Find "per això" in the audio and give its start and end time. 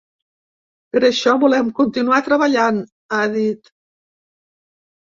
0.95-1.35